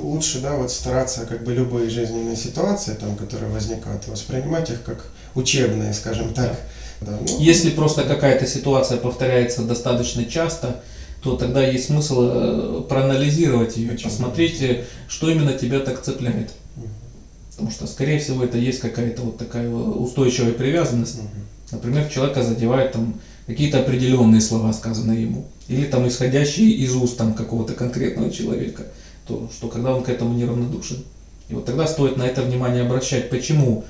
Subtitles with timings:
[0.00, 5.06] Лучше, да, вот стараться как бы любые жизненные ситуации, там, которые возникают, воспринимать их как
[5.34, 6.58] учебные, скажем так.
[7.00, 10.82] Да, ну, Если просто какая-то ситуация повторяется достаточно часто,
[11.22, 14.10] то тогда есть смысл э, проанализировать ее, Почему?
[14.10, 16.50] посмотреть, э, что именно тебя так цепляет.
[17.50, 21.18] Потому что, скорее всего, это есть какая-то вот такая устойчивая привязанность.
[21.72, 27.34] Например, человека задевает там какие-то определенные слова, сказанные ему, или там исходящие из уст там
[27.34, 28.84] какого-то конкретного человека,
[29.28, 31.04] то что когда он к этому неравнодушен.
[31.48, 33.30] И вот тогда стоит на это внимание обращать.
[33.30, 33.84] Почему?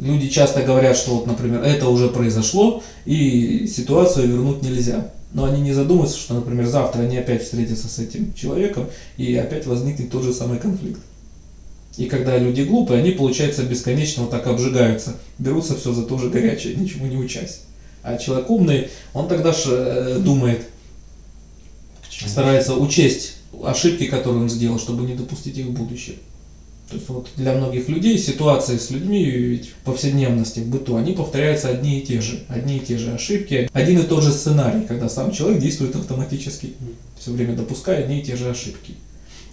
[0.00, 5.10] Люди часто говорят, что вот, например, это уже произошло, и ситуацию вернуть нельзя.
[5.32, 8.86] Но они не задумываются, что, например, завтра они опять встретятся с этим человеком,
[9.18, 11.00] и опять возникнет тот же самый конфликт.
[11.98, 16.30] И когда люди глупые, они, получается, бесконечно вот так обжигаются, берутся все за то же
[16.30, 17.60] горячее, ничему не учась.
[18.02, 20.62] А человек умный, он тогда же думает,
[22.06, 22.30] К чему?
[22.30, 26.14] старается учесть ошибки, которые он сделал, чтобы не допустить их в будущем.
[26.88, 31.12] То есть вот для многих людей ситуации с людьми ведь в повседневности, в быту, они
[31.12, 32.44] повторяются одни и те же.
[32.48, 36.74] Одни и те же ошибки, один и тот же сценарий, когда сам человек действует автоматически,
[37.18, 38.94] все время допуская одни и те же ошибки.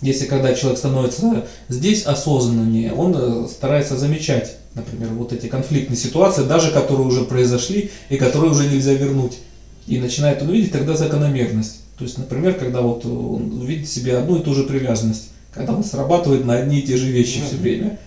[0.02, 6.44] Если когда человек становится здесь осознаннее, он э, старается замечать, например, вот эти конфликтные ситуации,
[6.44, 9.38] даже которые уже произошли и которые уже нельзя вернуть.
[9.88, 11.83] И начинает он видеть тогда закономерность.
[11.98, 15.74] То есть, например, когда вот он видит в себе одну и ту же привязанность, когда
[15.74, 18.00] он срабатывает на одни и те же вещи все время.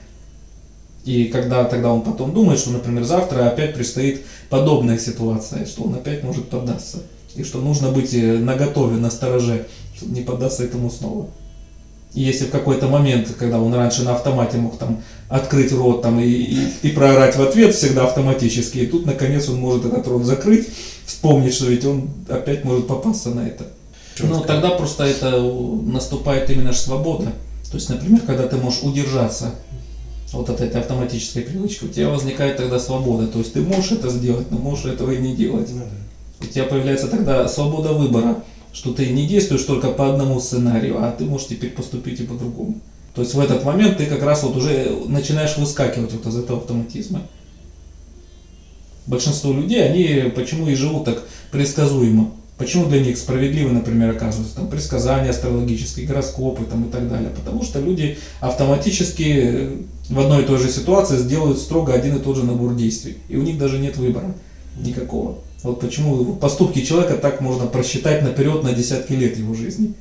[1.05, 5.95] И когда тогда он потом думает, что, например, завтра опять предстоит подобная ситуация, что он
[5.95, 6.99] опять может поддаться.
[7.37, 11.29] И что нужно быть э, наготове, на стороже, чтобы не поддаться этому снова.
[12.13, 16.19] И если в какой-то момент, когда он раньше на автомате мог там открыть рот там,
[16.19, 20.25] и, и, и проорать в ответ всегда автоматически, и тут наконец он может этот рот
[20.25, 20.67] закрыть,
[21.05, 23.67] вспомнить, что ведь он опять может попасться на это.
[24.21, 27.33] Ну, тогда просто это наступает именно ж свобода.
[27.71, 29.55] То есть, например, когда ты можешь удержаться
[30.33, 33.27] вот от этой автоматической привычки, у тебя возникает тогда свобода.
[33.27, 35.69] То есть ты можешь это сделать, но можешь этого и не делать.
[35.73, 36.47] Ну да.
[36.47, 38.43] У тебя появляется тогда свобода выбора,
[38.73, 42.81] что ты не действуешь только по одному сценарию, а ты можешь теперь поступить и по-другому.
[43.15, 46.61] То есть в этот момент ты как раз вот уже начинаешь выскакивать вот из этого
[46.61, 47.23] автоматизма.
[49.07, 52.33] Большинство людей, они почему и живут так предсказуемо.
[52.59, 57.29] Почему для них справедливо, например, оказываются там предсказания астрологические, гороскопы там, и так далее?
[57.29, 59.77] Потому что люди автоматически э,
[60.09, 63.19] в одной и той же ситуации сделают строго один и тот же набор действий.
[63.29, 64.35] И у них даже нет выбора
[64.79, 65.39] никакого.
[65.63, 69.95] Вот почему поступки человека так можно просчитать наперед на десятки лет его жизни.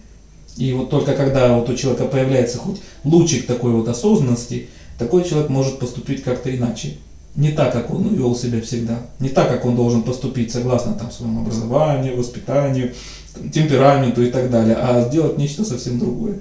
[0.55, 5.49] И вот только когда вот у человека появляется хоть лучик такой вот осознанности, такой человек
[5.49, 6.97] может поступить как-то иначе.
[7.35, 8.97] Не так, как он вел себя всегда.
[9.19, 12.93] Не так, как он должен поступить согласно там, своему образованию, воспитанию,
[13.33, 16.39] там, темпераменту и так далее, а сделать нечто совсем другое.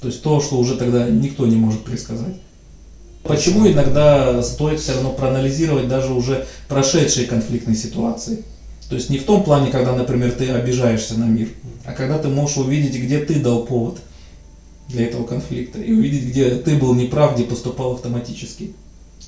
[0.00, 2.34] То есть то, что уже тогда никто не может предсказать.
[3.22, 8.44] Почему иногда стоит все равно проанализировать даже уже прошедшие конфликтные ситуации?
[8.88, 11.48] То есть не в том плане, когда, например, ты обижаешься на мир,
[11.84, 13.98] а когда ты можешь увидеть, где ты дал повод
[14.88, 18.74] для этого конфликта, и увидеть, где ты был неправ, где поступал автоматически.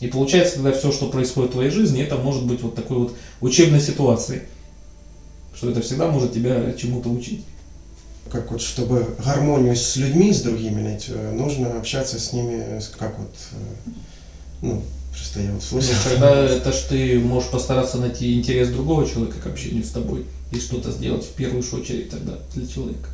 [0.00, 3.16] И получается, тогда все, что происходит в твоей жизни, это может быть вот такой вот
[3.40, 4.42] учебной ситуацией.
[5.54, 7.44] Что это всегда может тебя чему-то учить.
[8.30, 12.88] Как вот, чтобы гармонию с людьми, с другими найти, э, нужно общаться с ними, с-
[12.96, 13.90] как вот, э,
[14.62, 15.94] ну, просто я вот слышал.
[16.04, 20.60] Тогда это ж ты можешь постараться найти интерес другого человека к общению с тобой и
[20.60, 23.08] что-то сделать в первую очередь тогда для человека.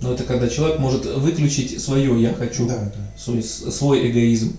[0.00, 3.12] Но это когда человек может выключить свое «я хочу», Да, да.
[3.20, 4.56] свой, свой эгоизм.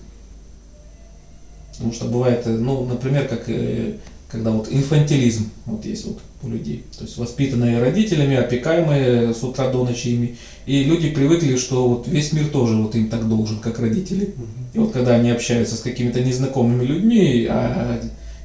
[1.76, 3.94] Потому что бывает, э, ну, например, как э,
[4.28, 6.84] когда вот инфантилизм вот есть вот у людей.
[6.96, 10.36] То есть воспитанные родителями, опекаемые с утра до ночи ими.
[10.66, 14.34] И люди привыкли, что вот весь мир тоже вот им так должен, как родители.
[14.36, 14.46] Мгм.
[14.74, 18.00] И вот когда они общаются с какими-то незнакомыми людьми, а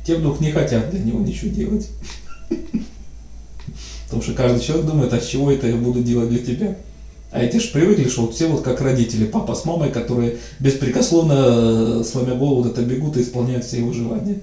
[0.06, 1.90] те вдруг не хотят для него ничего делать.
[4.06, 6.78] Потому что каждый человек думает, а с чего это я буду делать для тебя?
[7.32, 12.00] А эти же привыкли, что вот все вот как родители, папа с мамой, которые беспрекословно,
[12.00, 14.42] э, сломя голову, вот это бегут и исполняют все его желания.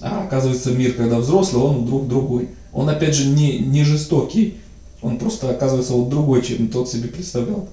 [0.00, 2.48] А оказывается мир, когда взрослый, он вдруг другой.
[2.72, 4.56] Он опять же не, не жестокий,
[5.00, 7.68] он просто оказывается вот другой, чем тот себе представлял.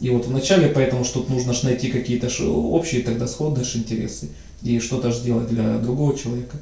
[0.00, 3.76] И вот вначале поэтому что тут нужно ж найти какие-то ж общие тогда сходные ж
[3.76, 4.30] интересы
[4.62, 6.56] и что-то же делать для другого человека.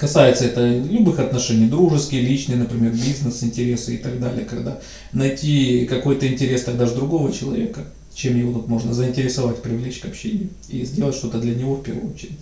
[0.00, 4.80] Касается это любых отношений, дружеские, личные, например, бизнес, интересы и так далее, когда
[5.12, 10.48] найти какой-то интерес тогда же другого человека, чем его тут можно заинтересовать, привлечь к общению
[10.70, 12.38] и сделать что-то для него в первую очередь.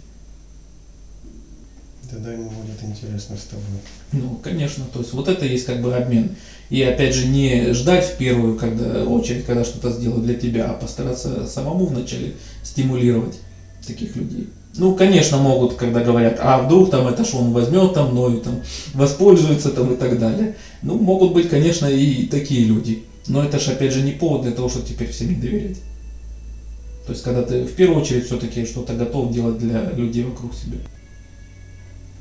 [2.08, 3.64] Тогда ему будет интересно с тобой.
[4.12, 6.36] Ну, конечно, то есть вот это есть как бы обмен.
[6.70, 10.74] И опять же, не ждать в первую когда, очередь, когда что-то сделают для тебя, а
[10.74, 13.40] постараться самому вначале стимулировать
[13.84, 14.48] таких людей.
[14.78, 18.62] Ну, конечно, могут, когда говорят, а вдруг там это что он возьмет там мною, там,
[18.94, 20.54] воспользуется там и так далее.
[20.82, 23.02] Ну, могут быть, конечно, и такие люди.
[23.26, 25.78] Но это же, опять же, не повод для того, чтобы теперь всем не доверять.
[27.06, 30.78] То есть, когда ты в первую очередь все-таки что-то готов делать для людей вокруг себя.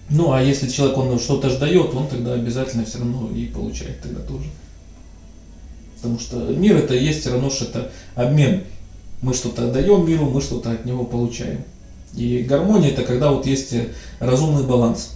[0.10, 4.22] Ну, а если человек, он что-то ждает, он тогда обязательно все равно и получает тогда
[4.22, 4.48] тоже.
[5.96, 8.64] Потому что мир это есть все равно, что это обмен.
[9.22, 11.64] Мы что-то отдаем миру, мы что-то от него получаем.
[12.16, 13.74] И гармония это когда вот есть
[14.20, 15.12] разумный баланс.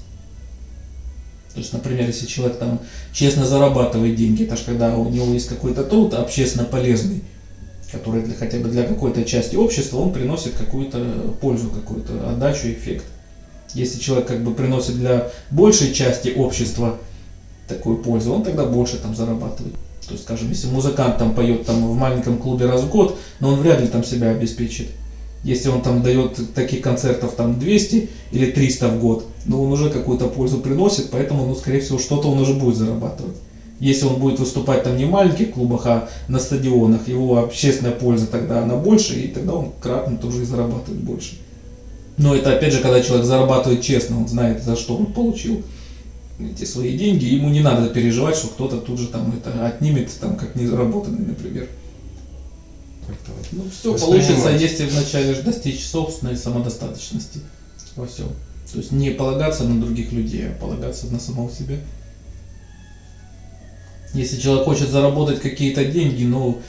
[1.53, 2.79] То есть, например, если человек там
[3.13, 7.23] честно зарабатывает деньги, это же когда у него есть какой-то труд общественно полезный,
[7.91, 13.05] который для, хотя бы для какой-то части общества, он приносит какую-то пользу, какую-то отдачу, эффект.
[13.73, 16.97] Если человек как бы приносит для большей части общества
[17.67, 19.75] такую пользу, он тогда больше там зарабатывает.
[20.07, 23.49] То есть, скажем, если музыкант там поет там в маленьком клубе раз в год, но
[23.49, 24.87] он вряд ли там себя обеспечит.
[25.43, 29.89] Если он там дает таких концертов там 200 или 300 в год, но он уже
[29.89, 33.37] какую-то пользу приносит, поэтому, ну, скорее всего, что-то он уже будет зарабатывать.
[33.79, 38.27] Если он будет выступать там не в маленьких клубах, а на стадионах, его общественная польза
[38.27, 41.39] тогда она больше, и тогда он кратно тоже и зарабатывает больше.
[42.17, 45.63] Но это опять же, когда человек зарабатывает честно, он знает, за что он получил
[46.39, 50.35] эти свои деньги, ему не надо переживать, что кто-то тут же там это отнимет, там,
[50.35, 51.67] как не заработанный, например.
[53.11, 53.47] Как-то вот.
[53.51, 57.39] Ну, все получится, если вначале достичь собственной самодостаточности
[57.95, 58.27] во всем.
[58.71, 61.75] То есть не полагаться на других людей, а полагаться на самого себя.
[64.13, 66.61] Если человек хочет заработать какие-то деньги, но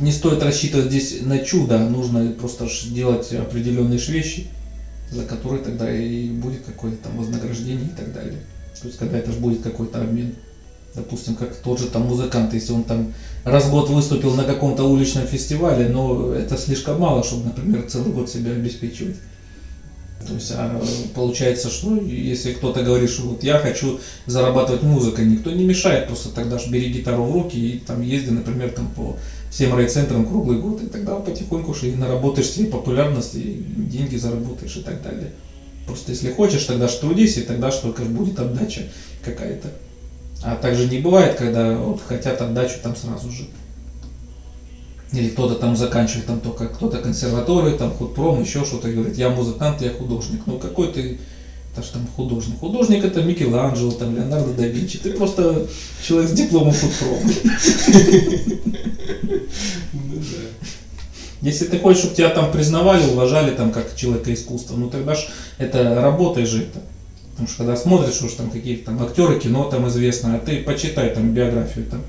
[0.00, 4.48] не стоит рассчитывать здесь на чудо, нужно просто делать определенные вещи,
[5.10, 8.40] за которые тогда и будет какое-то там вознаграждение и так далее.
[8.80, 10.34] То есть когда это же будет какой-то обмен.
[10.94, 13.14] Допустим, как тот же там музыкант, если он там
[13.44, 18.12] раз в год выступил на каком-то уличном фестивале, но это слишком мало, чтобы, например, целый
[18.12, 19.16] год себя обеспечивать.
[20.26, 20.82] То есть, а
[21.14, 26.28] получается, что если кто-то говорит, что вот я хочу зарабатывать музыкой, никто не мешает, просто
[26.30, 29.16] тогда ж бери гитару в руки и там езди, например, там по
[29.50, 34.76] всем райцентрам круглый год, и тогда потихоньку же и наработаешь себе популярность, и деньги заработаешь
[34.76, 35.32] и так далее.
[35.86, 38.82] Просто если хочешь, тогда ж трудись, и тогда только ж будет отдача
[39.24, 39.68] какая-то.
[40.42, 43.44] А также не бывает, когда вот хотят отдачу там сразу же.
[45.12, 49.82] Или кто-то там заканчивает там только кто-то консерваторию, там худпром, еще что-то, говорит, я музыкант,
[49.82, 50.42] я художник.
[50.46, 51.18] Ну какой ты,
[51.72, 52.58] это ж там художник.
[52.60, 54.98] Художник это Микеланджело, там Леонардо да Винчи.
[54.98, 55.66] Ты просто
[56.02, 57.32] человек с дипломом худпрома.
[59.92, 60.22] Ну.
[61.42, 65.26] Если ты хочешь, чтобы тебя там признавали, уважали там как человека искусства, ну тогда ж
[65.58, 66.80] это работай же это.
[67.40, 70.62] Потому что когда смотришь, что ж там какие-то там актеры кино там известно, а ты
[70.62, 72.02] почитай там биографию там.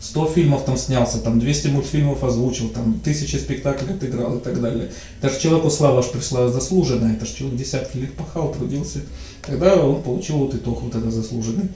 [0.00, 4.90] 100 фильмов там снялся, там 200 мультфильмов озвучил, там тысячи спектаклей отыграл и так далее.
[5.20, 9.00] Это же человеку слава ж пришла заслуженная, это же человек десятки лет пахал, трудился.
[9.42, 11.68] Тогда он получил вот итог вот это заслуженный.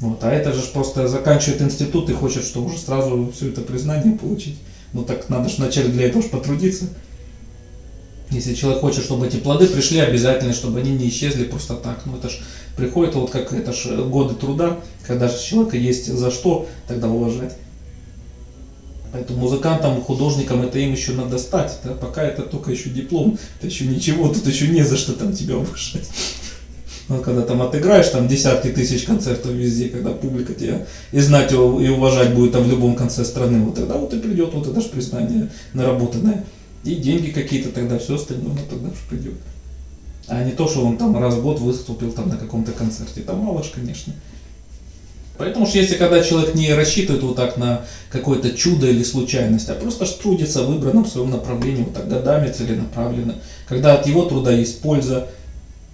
[0.00, 4.18] Вот, а это же просто заканчивает институт и хочет, что уже сразу все это признание
[4.18, 4.56] получить.
[4.92, 6.86] Ну так надо же вначале для этого ж потрудиться.
[8.30, 12.02] Если человек хочет, чтобы эти плоды пришли, обязательно, чтобы они не исчезли просто так.
[12.06, 12.38] Ну это ж
[12.76, 17.56] приходит вот как это ж годы труда, когда же человека есть за что тогда уважать.
[19.12, 21.78] Поэтому музыкантам, художникам это им еще надо стать.
[21.82, 21.90] Да?
[21.92, 25.56] Пока это только еще диплом, это еще ничего, тут еще не за что там тебя
[25.56, 26.08] уважать.
[27.08, 31.56] Ну, когда там отыграешь там десятки тысяч концертов везде, когда публика тебя и знать и
[31.56, 34.88] уважать будет там в любом конце страны, вот тогда вот и придет вот это же
[34.90, 36.44] признание наработанное.
[36.84, 39.34] И деньги какие-то тогда, все остальное, ну тогда же придет.
[40.28, 43.20] А не то, что он там раз в год выступил там на каком-то концерте.
[43.20, 44.14] Там мало ж, конечно.
[45.36, 49.74] Поэтому что если когда человек не рассчитывает вот так на какое-то чудо или случайность, а
[49.74, 54.82] просто трудится в выбранном своем направлении, вот так годами целенаправленно, когда от его труда есть
[54.82, 55.28] польза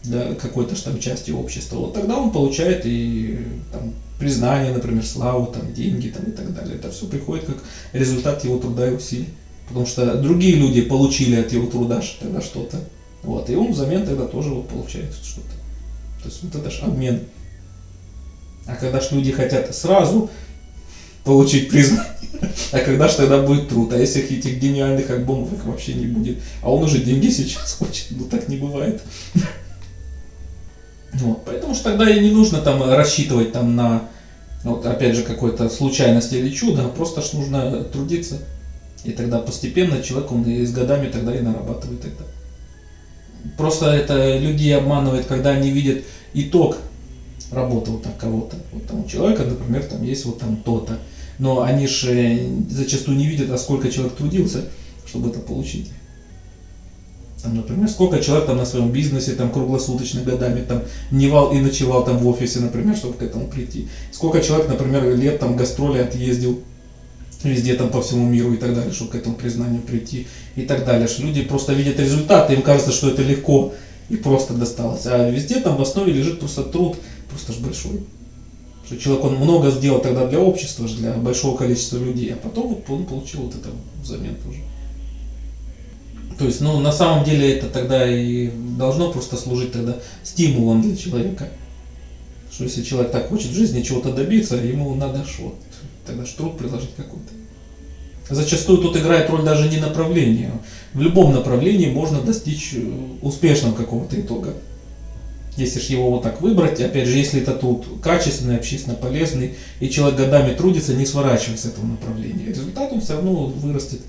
[0.02, 3.38] для какой-то там части общества, вот тогда он получает и
[3.72, 6.74] там, признание, например, славу, там, деньги там, и так далее.
[6.74, 7.58] Это все приходит как
[7.92, 9.28] результат его труда и усилий.
[9.68, 12.78] Потому что другие люди получили от его труда тогда что-то.
[13.22, 15.48] Вот, и он взамен тогда тоже вот получает что-то.
[16.22, 17.20] То есть вот это ж обмен.
[18.66, 20.30] А когда ж люди хотят сразу
[21.24, 22.16] получить признание,
[22.72, 23.92] а когда ж тогда будет труд?
[23.92, 26.38] А если этих гениальных альбомов их вообще не будет?
[26.62, 29.02] А он уже деньги сейчас хочет, ну так не бывает.
[31.12, 34.02] Вот, поэтому что тогда и не нужно там рассчитывать там на,
[34.64, 38.40] вот опять же, какой-то случайность или чудо, а просто ж нужно трудиться.
[39.06, 42.24] И тогда постепенно человек, он и с годами тогда и нарабатывает это.
[43.56, 46.02] Просто это людей обманывает, когда они видят
[46.34, 46.78] итог
[47.52, 48.56] работы вот так кого-то.
[48.72, 50.98] Вот там у человека, например, там есть вот там то-то.
[51.38, 54.64] Но они же зачастую не видят, а сколько человек трудился,
[55.06, 55.92] чтобы это получить.
[57.40, 60.82] Там, например, сколько человек там на своем бизнесе, там круглосуточно годами там
[61.12, 63.86] дневал и ночевал там в офисе, например, чтобы к этому прийти.
[64.10, 66.60] Сколько человек, например, лет там гастроли отъездил
[67.48, 70.84] везде там по всему миру и так далее, чтобы к этому признанию прийти и так
[70.84, 71.08] далее.
[71.08, 73.74] Что люди просто видят результаты, им кажется, что это легко
[74.08, 75.06] и просто досталось.
[75.06, 76.96] А везде там в основе лежит просто труд,
[77.30, 78.00] просто ж большой.
[78.86, 82.88] Что человек, он много сделал тогда для общества, для большого количества людей, а потом вот
[82.88, 84.60] он получил вот это взамен тоже.
[86.38, 90.96] То есть, ну, на самом деле это тогда и должно просто служить тогда стимулом для
[90.96, 91.48] человека.
[92.52, 95.54] Что если человек так хочет в жизни чего-то добиться, ему надо что?
[96.06, 97.32] Тогда ж труд приложить какой-то.
[98.28, 100.50] Зачастую тут играет роль даже не направление.
[100.94, 102.80] В любом направлении можно достичь э,
[103.22, 104.54] успешного какого-то итога.
[105.56, 109.88] Если же его вот так выбрать, опять же, если это труд качественный, общественно полезный, и
[109.88, 114.00] человек годами трудится, не сворачивая с этого направления, результат он все равно вырастет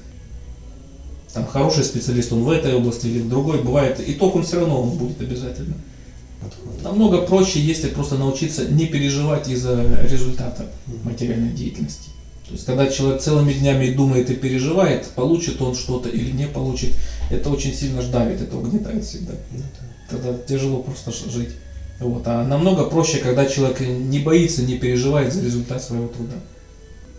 [1.37, 4.81] там хороший специалист, он в этой области или в другой, бывает, итог он все равно
[4.81, 5.75] он будет обязательно.
[6.83, 10.65] Намного проще, если просто научиться не переживать из-за результата
[11.03, 12.09] материальной деятельности.
[12.47, 16.93] То есть, когда человек целыми днями думает и переживает, получит он что-то или не получит,
[17.29, 19.33] это очень сильно ждавит, это угнетает всегда.
[19.51, 19.87] Ну да.
[20.09, 21.49] Тогда тяжело просто жить.
[21.99, 22.23] Вот.
[22.25, 26.35] А намного проще, когда человек не боится, не переживает за результат своего труда.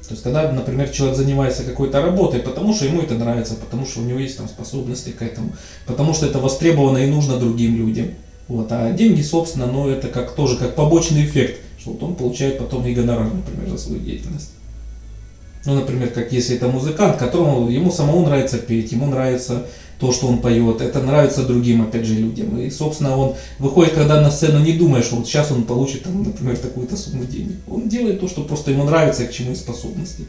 [0.06, 4.00] То есть, когда, например, человек занимается какой-то работой, потому что ему это нравится, потому что
[4.00, 5.52] у него есть там способности к этому,
[5.84, 8.14] потому что это востребовано и нужно другим людям.
[8.48, 8.68] Вот.
[8.70, 12.86] А деньги, собственно, ну, это как тоже как побочный эффект, что вот он получает потом
[12.86, 14.50] и гонорар, например, за свою деятельность.
[15.66, 19.66] Ну, например, как если это музыкант, которому ему самому нравится петь, ему нравится
[20.00, 22.58] то, что он поет, это нравится другим, опять же, людям.
[22.58, 26.22] И, собственно, он выходит, когда на сцену не думая, что вот сейчас он получит, там,
[26.22, 27.56] например, такую-то сумму денег.
[27.68, 30.24] Он делает то, что просто ему нравится к чему есть способности.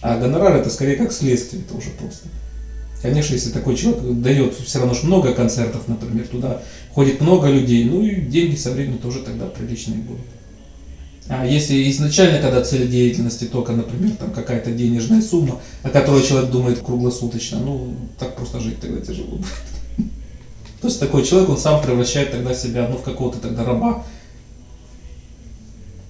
[0.00, 2.28] А гонорар это скорее как следствие, это уже просто.
[3.00, 6.62] Конечно, если такой человек дает все равно ж много концертов, например, туда
[6.92, 10.26] ходит много людей, ну и деньги со временем тоже тогда приличные будут.
[11.28, 16.50] А если изначально, когда цель деятельности только, например, там какая-то денежная сумма, о которой человек
[16.50, 19.46] думает круглосуточно, ну, так просто жить тогда тяжело будет.
[20.80, 24.04] То есть такой человек, он сам превращает тогда себя, ну, в какого-то тогда раба.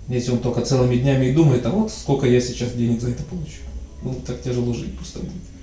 [0.08, 3.24] Если он только целыми днями и думает, а вот сколько я сейчас денег за это
[3.24, 3.60] получу.
[4.02, 5.57] Ну, так тяжело жить просто будет.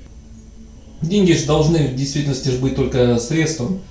[1.05, 3.81] Деньги же должны в действительности ж быть только средством.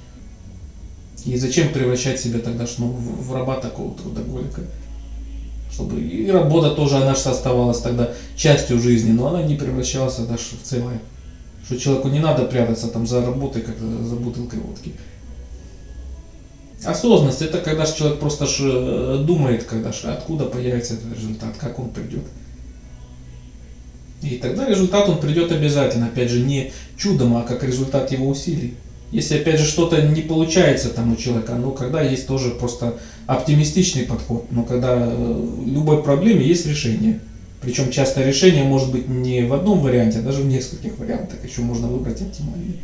[1.25, 4.63] И зачем превращать себя тогда ну, в в раба такого трудоголика?
[5.73, 10.43] Чтобы и работа тоже, она же оставалась тогда частью жизни, но она не превращалась даже
[10.61, 11.01] в целое.
[11.65, 14.93] Что человеку не надо прятаться там за работой, как за бутылкой водки.
[16.85, 21.57] Осознанность это когда же человек просто ж э, думает, когда же откуда появится этот результат,
[21.59, 22.25] как он придет.
[24.25, 28.75] И тогда результат он придет обязательно, опять же, не чудом, а как результат его усилий.
[29.13, 34.05] Если опять же что-то не получается там у человека, ну когда есть тоже просто оптимистичный
[34.05, 37.21] подход, но когда э, любой проблеме есть решение.
[37.61, 41.45] Причем часто решение может быть не в одном варианте, а даже в нескольких вариантах.
[41.45, 42.81] Еще можно выбрать оптимальный.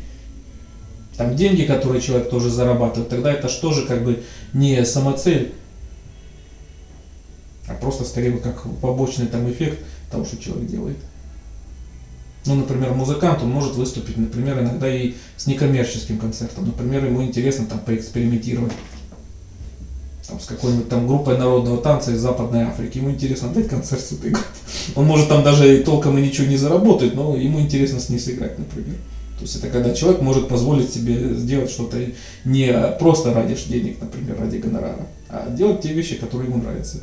[1.16, 5.52] Там деньги, которые человек тоже зарабатывает, тогда это же как бы не самоцель,
[7.66, 9.80] а просто скорее как побочный там эффект
[10.10, 10.96] того, что человек делает.
[12.46, 16.66] Ну, например, музыкант, он может выступить, например, иногда и с некоммерческим концертом.
[16.66, 18.72] Например, ему интересно там поэкспериментировать
[20.26, 22.98] там, с какой-нибудь там группой народного танца из Западной Африки.
[22.98, 24.48] Ему интересно дать концерт с этой группой.
[24.94, 28.18] Он может там даже и толком и ничего не заработает, но ему интересно с ней
[28.18, 28.96] сыграть, например.
[29.38, 31.98] То есть это когда человек может позволить себе сделать что-то
[32.44, 37.00] не просто ради денег, например, ради гонорара, а делать те вещи, которые ему нравятся.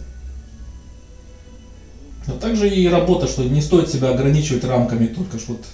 [2.27, 5.65] Но также и работа, что не стоит себя ограничивать рамками только ж вот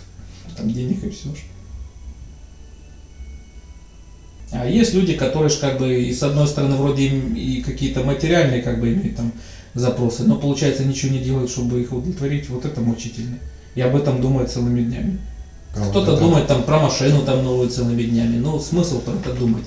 [0.56, 1.30] там денег и все.
[4.52, 8.04] А есть люди, которые ж как бы и с одной стороны вроде им и какие-то
[8.04, 9.32] материальные как бы имеют там
[9.74, 12.50] запросы, но получается ничего не делают, чтобы их удовлетворить.
[12.50, 13.40] Вот это мучительно.
[13.74, 15.18] И об этом думают целыми днями.
[15.76, 18.38] А Кто-то думает там про машину там новую целыми днями.
[18.38, 19.64] Ну, смысл про это думать.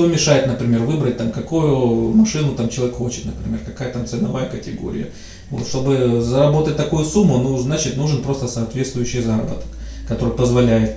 [0.00, 5.10] Кто мешает, например, выбрать там какую машину там человек хочет, например, какая там ценовая категория.
[5.50, 9.66] Вот, чтобы заработать такую сумму, ну, значит, нужен просто соответствующий заработок,
[10.08, 10.96] который позволяет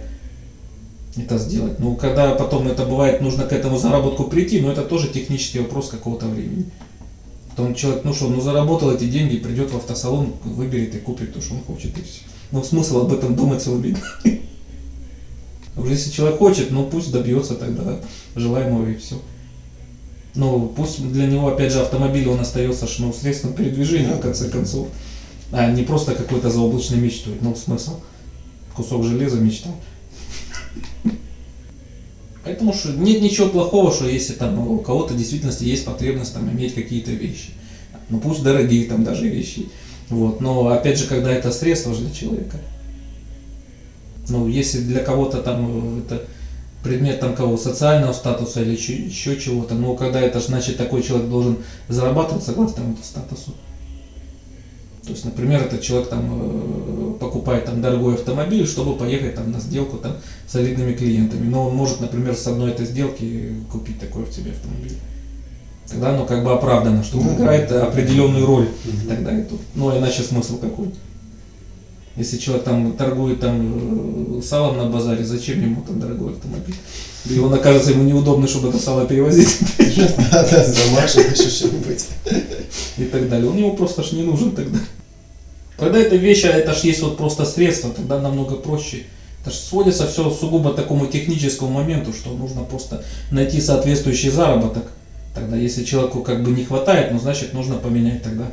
[1.17, 1.79] это сделать.
[1.79, 5.89] Ну, когда потом это бывает, нужно к этому заработку прийти, но это тоже технический вопрос
[5.89, 6.67] какого-то времени.
[7.49, 11.41] Потом человек, ну что, ну заработал эти деньги, придет в автосалон, выберет и купит то,
[11.41, 12.21] что он хочет, и все.
[12.51, 14.41] Ну, смысл об этом думать целыми днями.
[15.75, 17.99] Уже если человек хочет, ну пусть добьется тогда
[18.35, 19.19] желаемого и все.
[20.35, 24.87] Ну, пусть для него, опять же, автомобиль, он остается ну, средством передвижения, в конце концов.
[25.51, 27.35] А не просто какой-то заоблачной мечтой.
[27.41, 27.99] Ну, смысл.
[28.75, 29.75] Кусок железа мечтал.
[32.43, 36.49] Поэтому что нет ничего плохого, что если там у кого-то в действительности есть потребность там
[36.51, 37.51] иметь какие-то вещи.
[38.09, 39.69] Ну пусть дорогие там даже вещи.
[40.09, 40.41] Вот.
[40.41, 42.57] Но опять же, когда это средство же для человека.
[44.29, 46.25] Ну, если для кого-то там э, это
[46.83, 51.29] предмет там кого социального статуса или еще, еще чего-то, но когда это значит такой человек
[51.29, 53.53] должен зарабатывать согласно этому статусу.
[55.03, 59.59] То есть, например, этот человек там э, покупает там дорогой автомобиль, чтобы поехать там на
[59.59, 60.15] сделку там
[60.47, 61.49] с солидными клиентами.
[61.49, 64.97] Но он может, например, с одной этой сделки купить такой в себе автомобиль.
[65.89, 68.69] Тогда оно как бы оправдано, что он Ну, играет определенную роль
[69.07, 69.57] тогда эту.
[69.75, 70.91] Ну, иначе смысл какой?
[72.15, 76.75] Если человек там торгует там э, салом на базаре, зачем ему там дорогой автомобиль?
[77.27, 79.57] И он окажется ему неудобно, чтобы это сало перевозить
[80.31, 82.05] Да, да, замашет еще что-нибудь.
[82.97, 83.49] и так далее.
[83.49, 84.77] Он ему просто ж не нужен тогда.
[85.77, 89.03] Когда эта вещь, а это ж есть вот просто средство, тогда намного проще.
[89.41, 94.83] Это ж сводится все сугубо такому техническому моменту, что нужно просто найти соответствующий заработок.
[95.33, 98.45] Тогда, если человеку как бы не хватает, ну значит нужно поменять тогда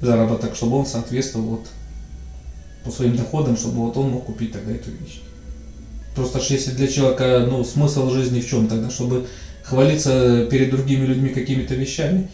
[0.00, 1.66] заработок, чтобы он соответствовал вот
[2.88, 5.20] по своим доходам, чтобы вот он мог купить тогда эту вещь.
[6.14, 9.26] Просто ж если для человека, ну, смысл жизни в чем тогда, чтобы
[9.62, 12.30] хвалиться перед другими людьми какими-то вещами,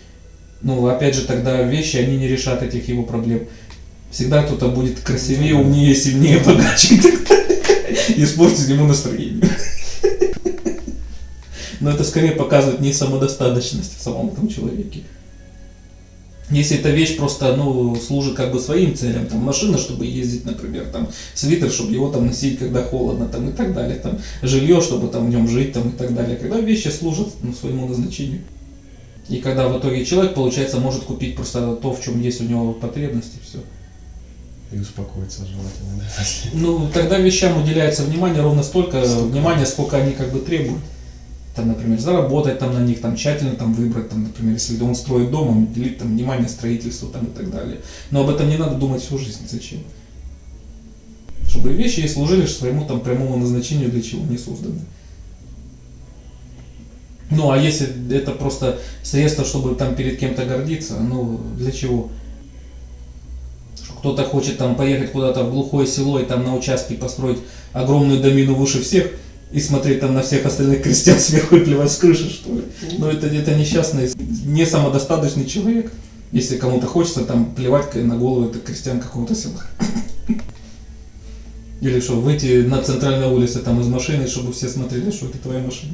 [0.63, 3.49] ну, опять же, тогда вещи, они не решат этих его проблем.
[4.13, 7.61] Всегда кто-то будет красивее, умнее, сильнее, богаче и так далее.
[8.17, 9.51] И испортит ему настроение.
[11.81, 15.01] Но это скорее показывает не самодостаточность в самом этом человеке.
[16.51, 20.87] Если эта вещь просто, ну, служит как бы своим целям, там, машина, чтобы ездить, например,
[20.93, 25.09] там, свитер, чтобы его там носить, когда холодно, там, и так далее, там, жилье, чтобы
[25.09, 26.37] там в нем жить, там, и так далее.
[26.37, 28.43] Когда вещи служат, ну, своему назначению.
[29.29, 32.75] И когда в итоге человек, получается, может купить просто то, в чем есть у него
[32.75, 33.59] потребности, все.
[34.71, 36.25] И успокоиться желательно, да.
[36.53, 39.25] Ну, тогда вещам уделяется внимание ровно столько Столько.
[39.33, 40.83] внимания, сколько они как бы требуют.
[41.55, 45.31] Там, например, заработать там на них, там тщательно там выбрать, там, например, если он строит
[45.31, 47.81] дом, он уделит там внимание строительству там и так далее.
[48.11, 49.47] Но об этом не надо думать всю жизнь.
[49.49, 49.79] Зачем?
[51.49, 54.81] Чтобы вещи и служили своему там прямому назначению, для чего они созданы.
[57.31, 62.11] Ну, а если это просто средство, чтобы там перед кем-то гордиться, ну, для чего?
[63.99, 67.39] Кто-то хочет там поехать куда-то в глухое село и там на участке построить
[67.73, 69.13] огромную домину выше всех
[69.55, 72.65] и смотреть там на всех остальных крестьян сверху и плевать с крыши, что ли.
[72.99, 74.11] Но это, это несчастный,
[74.45, 75.93] не самодостаточный человек,
[76.33, 79.63] если кому-то хочется там плевать на голову это крестьян какого-то села.
[81.81, 85.63] Или что, выйти на центральной улице там из машины, чтобы все смотрели, что это твоя
[85.63, 85.93] машина.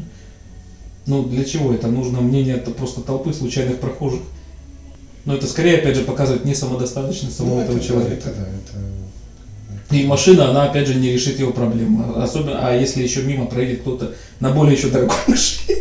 [1.07, 1.89] Ну, для чего это?
[1.89, 4.21] Нужно мнение это просто толпы случайных прохожих.
[5.27, 8.29] Но это скорее, опять же, показывает не самодостаточность самого Ну, этого это, человека.
[8.29, 8.79] Это, да, это...
[9.91, 12.01] И машина, она опять же не решит его проблем.
[12.01, 15.79] А Особенно, а если еще мимо проедет кто-то на более еще дорогой машине,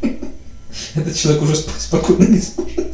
[0.94, 2.86] этот человек уже сп- спокойно не сможет.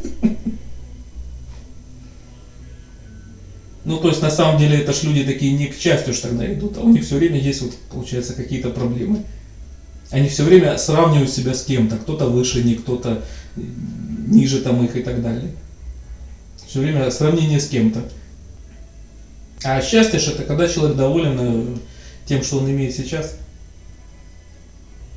[3.85, 6.51] Ну, то есть, на самом деле, это ж люди такие не к счастью ж тогда
[6.53, 9.25] идут, а у них все время есть, вот, получается, какие-то проблемы.
[10.11, 13.23] Они все время сравнивают себя с кем-то, кто-то выше них, кто-то
[13.57, 15.51] ниже там их и так далее.
[16.67, 18.01] Все время сравнение с кем-то.
[19.63, 21.77] А счастье ж это когда человек доволен э,
[22.27, 23.37] тем, что он имеет сейчас.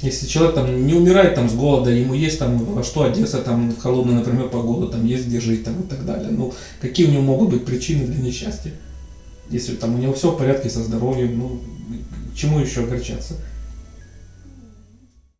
[0.02, 3.72] Если человек там не умирает там с голода, ему есть там во что одеться там
[3.72, 6.30] в холодную, например, погоду, там есть где жить там и так далее.
[6.30, 8.72] Ну, какие у него могут быть причины для несчастья?
[9.50, 11.62] Если там у него все в порядке со здоровьем, ну,
[12.36, 13.36] чему еще огорчаться?